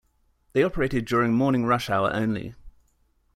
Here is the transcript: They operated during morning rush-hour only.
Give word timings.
They 0.53 0.63
operated 0.63 1.05
during 1.05 1.33
morning 1.35 1.65
rush-hour 1.65 2.11
only. 2.11 2.55